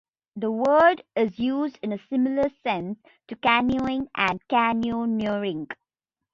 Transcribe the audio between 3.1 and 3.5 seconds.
to